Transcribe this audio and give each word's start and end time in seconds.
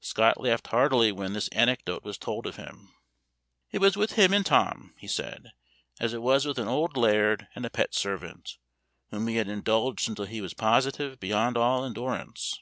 Scott 0.00 0.40
laughed 0.40 0.66
heartily 0.66 1.12
when 1.12 1.34
this 1.34 1.46
anecdote 1.50 2.02
was 2.02 2.18
told 2.18 2.48
of 2.48 2.56
him. 2.56 2.92
"It 3.70 3.78
was 3.78 3.96
with 3.96 4.14
him 4.14 4.32
and 4.34 4.44
Tom," 4.44 4.92
he 4.98 5.06
said, 5.06 5.52
"as 6.00 6.12
it 6.12 6.20
was 6.20 6.44
with 6.46 6.58
an 6.58 6.66
old 6.66 6.96
laird 6.96 7.46
and 7.54 7.64
a 7.64 7.70
pet 7.70 7.94
servant, 7.94 8.58
whom 9.12 9.28
he 9.28 9.36
had 9.36 9.46
indulged 9.46 10.08
until 10.08 10.24
he 10.24 10.40
was 10.40 10.52
positive 10.52 11.20
beyond 11.20 11.56
all 11.56 11.84
endurance." 11.84 12.60